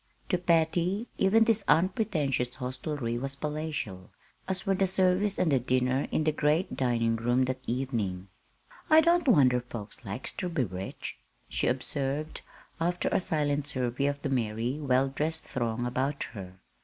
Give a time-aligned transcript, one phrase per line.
[0.29, 4.09] To Patty even this unpretentious hostelry was palatial,
[4.47, 8.27] as were the service and the dinner in the great dining room that evening.
[8.89, 11.19] "I don't wonder folks likes ter be rich,"
[11.49, 12.41] she observed
[12.79, 16.57] after a silent survey of the merry, well dressed throng about her.